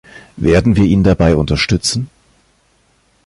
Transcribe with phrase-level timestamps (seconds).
[0.37, 2.09] Werden wir ihn dabei unterstützen?